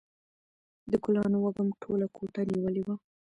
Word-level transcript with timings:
د 0.91 0.91
ګلانو 1.03 1.37
وږم 1.43 1.67
ټوله 1.81 2.07
کوټه 2.15 2.41
نیولې 2.51 2.81
وه. 2.85 2.95